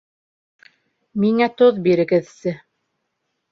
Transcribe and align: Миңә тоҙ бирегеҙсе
Миңә 1.25 1.49
тоҙ 1.61 1.79
бирегеҙсе 1.89 2.57